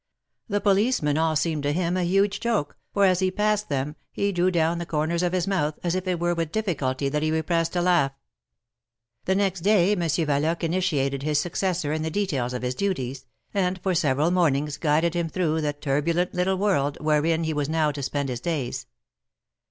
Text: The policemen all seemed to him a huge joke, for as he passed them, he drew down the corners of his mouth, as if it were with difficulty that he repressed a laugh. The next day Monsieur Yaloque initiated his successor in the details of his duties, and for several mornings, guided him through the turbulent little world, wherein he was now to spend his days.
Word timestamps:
The 0.47 0.59
policemen 0.59 1.15
all 1.19 1.35
seemed 1.35 1.61
to 1.61 1.73
him 1.73 1.95
a 1.95 2.01
huge 2.03 2.39
joke, 2.39 2.75
for 2.91 3.05
as 3.05 3.19
he 3.19 3.29
passed 3.29 3.69
them, 3.69 3.95
he 4.11 4.31
drew 4.31 4.49
down 4.49 4.79
the 4.79 4.85
corners 4.87 5.21
of 5.21 5.31
his 5.31 5.45
mouth, 5.45 5.77
as 5.83 5.93
if 5.93 6.07
it 6.07 6.19
were 6.19 6.33
with 6.33 6.51
difficulty 6.51 7.07
that 7.07 7.21
he 7.21 7.29
repressed 7.29 7.75
a 7.75 7.81
laugh. 7.83 8.11
The 9.25 9.35
next 9.35 9.59
day 9.61 9.93
Monsieur 9.93 10.25
Yaloque 10.25 10.63
initiated 10.63 11.21
his 11.21 11.39
successor 11.39 11.93
in 11.93 12.01
the 12.01 12.09
details 12.09 12.53
of 12.53 12.63
his 12.63 12.73
duties, 12.73 13.27
and 13.53 13.79
for 13.83 13.93
several 13.93 14.31
mornings, 14.31 14.77
guided 14.77 15.13
him 15.13 15.29
through 15.29 15.61
the 15.61 15.73
turbulent 15.73 16.33
little 16.33 16.57
world, 16.57 16.97
wherein 16.99 17.43
he 17.43 17.53
was 17.53 17.69
now 17.69 17.91
to 17.91 18.01
spend 18.01 18.29
his 18.29 18.41
days. 18.41 18.87